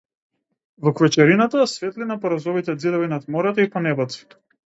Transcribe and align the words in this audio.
Во 0.87 0.93
квечерината, 0.99 1.65
светлина 1.73 2.17
по 2.25 2.33
розовите 2.35 2.75
ѕидови 2.77 3.13
над 3.13 3.31
морето 3.35 3.67
и 3.67 3.71
по 3.77 3.85
небото. 3.89 4.27